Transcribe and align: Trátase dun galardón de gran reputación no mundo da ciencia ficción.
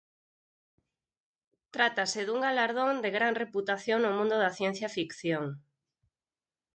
Trátase 1.75 2.21
dun 2.27 2.39
galardón 2.47 2.93
de 3.03 3.09
gran 3.17 3.33
reputación 3.43 3.99
no 4.01 4.11
mundo 4.17 4.35
da 4.43 4.55
ciencia 4.59 4.93
ficción. 4.97 5.45